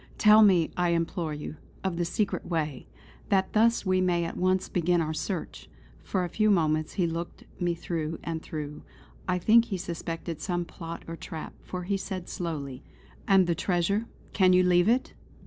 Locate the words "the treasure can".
13.45-14.53